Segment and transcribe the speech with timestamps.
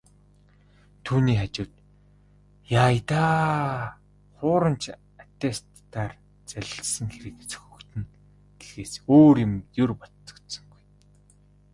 [1.05, 1.73] Түүний хажууд
[2.81, 3.41] "яая даа,
[4.39, 4.83] хуурамч
[5.23, 6.13] аттестатаар
[6.49, 8.07] залилсан хэрэг сөхөгдөнө"
[8.59, 9.53] гэхээс өөр юм
[9.83, 10.83] ер бодогдсонгүй.